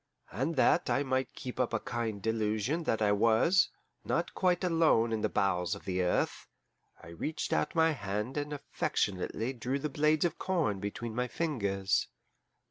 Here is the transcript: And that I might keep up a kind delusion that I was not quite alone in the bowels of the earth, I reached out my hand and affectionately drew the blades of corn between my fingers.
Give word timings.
And 0.31 0.55
that 0.55 0.89
I 0.89 1.03
might 1.03 1.35
keep 1.35 1.59
up 1.59 1.73
a 1.75 1.79
kind 1.79 2.23
delusion 2.23 2.85
that 2.85 3.03
I 3.03 3.11
was 3.11 3.69
not 4.03 4.33
quite 4.33 4.63
alone 4.63 5.13
in 5.13 5.21
the 5.21 5.29
bowels 5.29 5.75
of 5.75 5.85
the 5.85 6.01
earth, 6.01 6.47
I 7.03 7.09
reached 7.09 7.53
out 7.53 7.75
my 7.75 7.91
hand 7.91 8.35
and 8.35 8.51
affectionately 8.51 9.53
drew 9.53 9.77
the 9.77 9.89
blades 9.89 10.25
of 10.25 10.39
corn 10.39 10.79
between 10.79 11.13
my 11.13 11.27
fingers. 11.27 12.07